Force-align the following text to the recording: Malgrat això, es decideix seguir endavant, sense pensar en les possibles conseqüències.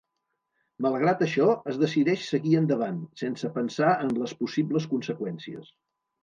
Malgrat 0.85 1.19
això, 1.25 1.49
es 1.73 1.77
decideix 1.81 2.23
seguir 2.29 2.55
endavant, 2.61 2.97
sense 3.25 3.53
pensar 3.59 3.93
en 4.07 4.11
les 4.23 4.35
possibles 4.41 4.89
conseqüències. 4.95 5.71